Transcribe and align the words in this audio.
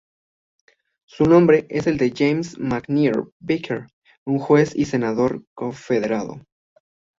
Su 1.05 1.25
nombre 1.25 1.67
es 1.69 1.85
el 1.85 1.99
de 1.99 2.11
James 2.11 2.57
McNair 2.57 3.21
Baker, 3.39 3.85
un 4.25 4.39
juez 4.39 4.75
y 4.75 4.85
senador 4.85 5.45
Confederado. 5.53 6.41